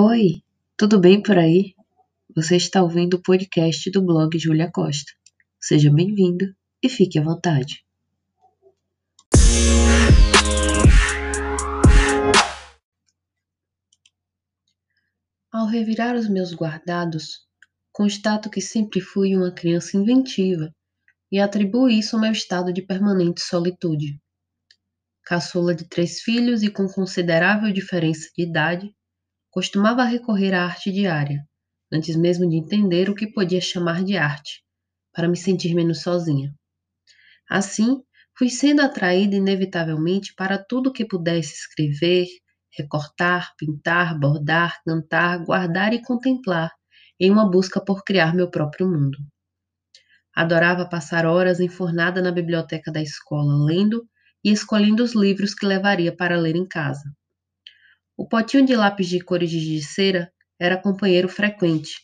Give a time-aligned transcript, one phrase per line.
[0.00, 0.44] Oi,
[0.76, 1.74] tudo bem por aí?
[2.32, 5.10] Você está ouvindo o podcast do blog Julia Costa.
[5.60, 7.84] Seja bem-vindo e fique à vontade.
[15.50, 17.44] Ao revirar os meus guardados,
[17.90, 20.72] constato que sempre fui uma criança inventiva
[21.32, 24.16] e atribuo isso ao meu estado de permanente solitude.
[25.24, 28.94] Caçula de três filhos e com considerável diferença de idade,
[29.58, 31.44] costumava recorrer à arte diária,
[31.92, 34.62] antes mesmo de entender o que podia chamar de arte,
[35.12, 36.54] para me sentir menos sozinha.
[37.50, 38.00] Assim,
[38.38, 42.28] fui sendo atraída inevitavelmente para tudo que pudesse escrever,
[42.78, 46.70] recortar, pintar, bordar, cantar, guardar e contemplar,
[47.18, 49.18] em uma busca por criar meu próprio mundo.
[50.36, 54.08] Adorava passar horas enfornada na biblioteca da escola, lendo
[54.44, 57.12] e escolhendo os livros que levaria para ler em casa.
[58.18, 62.00] O potinho de lápis de cor giz de cera era companheiro frequente,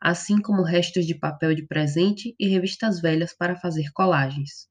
[0.00, 4.66] assim como restos de papel de presente e revistas velhas para fazer colagens.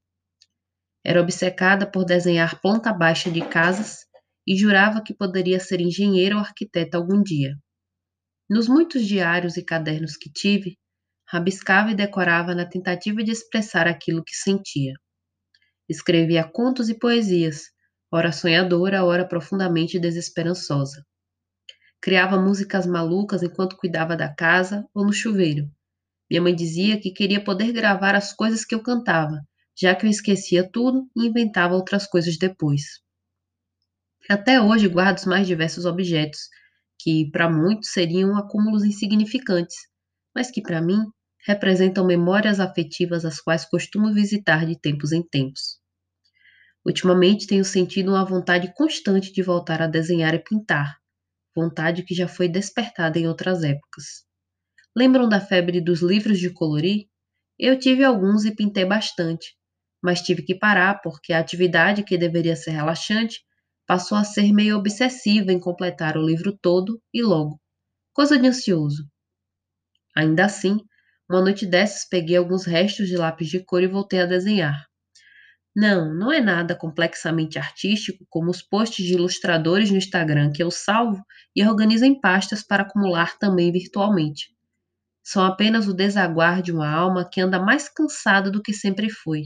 [1.06, 4.06] Era obcecada por desenhar planta baixa de casas
[4.44, 7.54] e jurava que poderia ser engenheira ou arquiteta algum dia.
[8.50, 10.76] Nos muitos diários e cadernos que tive,
[11.28, 14.94] rabiscava e decorava na tentativa de expressar aquilo que sentia.
[15.88, 17.66] Escrevia contos e poesias,
[18.10, 21.04] ora sonhadora, ora profundamente desesperançosa.
[22.00, 25.70] Criava músicas malucas enquanto cuidava da casa ou no chuveiro.
[26.30, 29.40] Minha mãe dizia que queria poder gravar as coisas que eu cantava,
[29.76, 32.82] já que eu esquecia tudo e inventava outras coisas depois.
[34.28, 36.48] Até hoje guardo os mais diversos objetos,
[36.98, 39.76] que para muitos seriam acúmulos insignificantes,
[40.34, 40.98] mas que para mim
[41.46, 45.78] representam memórias afetivas as quais costumo visitar de tempos em tempos.
[46.86, 50.98] Ultimamente tenho sentido uma vontade constante de voltar a desenhar e pintar,
[51.54, 54.24] vontade que já foi despertada em outras épocas.
[54.96, 57.06] Lembram da febre dos livros de colorir?
[57.58, 59.56] Eu tive alguns e pintei bastante,
[60.02, 63.40] mas tive que parar porque a atividade que deveria ser relaxante
[63.86, 67.60] passou a ser meio obsessiva em completar o livro todo e logo.
[68.12, 69.08] Coisa de ansioso.
[70.16, 70.78] Ainda assim,
[71.30, 74.87] uma noite dessas peguei alguns restos de lápis de cor e voltei a desenhar.
[75.80, 80.72] Não, não é nada complexamente artístico como os posts de ilustradores no Instagram que eu
[80.72, 81.24] salvo
[81.54, 84.48] e organizo em pastas para acumular também virtualmente.
[85.22, 89.44] São apenas o desaguar de uma alma que anda mais cansada do que sempre foi.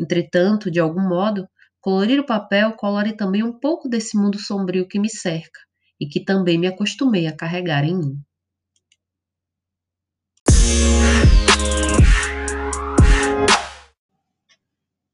[0.00, 1.46] Entretanto, de algum modo,
[1.78, 5.60] colorir o papel colore também um pouco desse mundo sombrio que me cerca
[6.00, 8.24] e que também me acostumei a carregar em mim.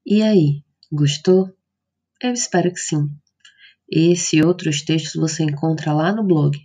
[0.08, 0.62] E aí,
[0.92, 1.52] gostou?
[2.22, 3.10] Eu espero que sim.
[3.90, 6.56] Esse e outros textos você encontra lá no blog.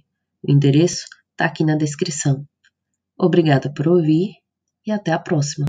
[0.43, 2.47] O endereço está aqui na descrição.
[3.17, 4.35] Obrigada por ouvir
[4.85, 5.65] e até a próxima.